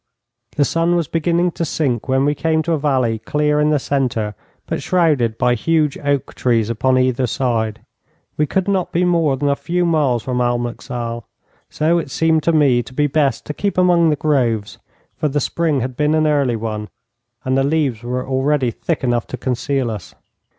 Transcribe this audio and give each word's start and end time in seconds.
The 0.55 0.65
sun 0.65 0.95
was 0.95 1.07
beginning 1.07 1.51
to 1.51 1.63
sink 1.63 2.07
when 2.09 2.25
we 2.25 2.33
came 2.33 2.63
to 2.63 2.71
a 2.71 2.79
valley 2.79 3.19
clear 3.19 3.59
in 3.59 3.69
the 3.69 3.77
centre, 3.77 4.33
but 4.65 4.81
shrouded 4.81 5.37
by 5.37 5.53
huge 5.53 5.95
oak 5.99 6.33
trees 6.33 6.71
upon 6.71 6.97
either 6.97 7.27
side. 7.27 7.81
We 8.35 8.47
could 8.47 8.67
not 8.67 8.91
be 8.91 9.05
more 9.05 9.37
than 9.37 9.47
a 9.47 9.55
few 9.55 9.85
miles 9.85 10.23
from 10.23 10.41
Almeixal, 10.41 11.25
so 11.69 11.99
it 11.99 12.09
seemed 12.09 12.41
to 12.41 12.51
me 12.51 12.81
to 12.81 12.95
be 12.95 13.05
best 13.05 13.45
to 13.45 13.53
keep 13.53 13.77
among 13.77 14.09
the 14.09 14.15
groves, 14.15 14.79
for 15.17 15.27
the 15.27 15.39
spring 15.39 15.81
had 15.81 15.95
been 15.95 16.15
an 16.15 16.25
early 16.25 16.55
one 16.55 16.89
and 17.45 17.55
the 17.55 17.63
leaves 17.63 18.01
were 18.01 18.27
already 18.27 18.71
thick 18.71 19.03
enough 19.03 19.27
to 19.27 19.37
conceal 19.37 19.91
us. 19.91 20.15